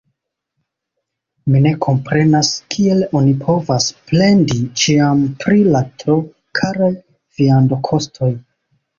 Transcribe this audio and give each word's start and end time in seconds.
Mi 1.55 1.59
ne 1.65 1.71
komprenas, 1.85 2.47
kiel 2.75 3.03
oni 3.19 3.33
povas 3.43 3.85
plendi 4.11 4.57
ĉiam 4.83 5.21
pri 5.43 5.59
la 5.75 5.81
tro 6.05 6.15
karaj 6.61 6.89
viandokostoj! 7.43 8.31